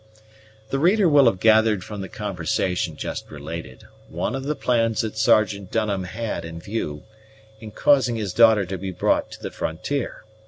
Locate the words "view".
6.59-7.03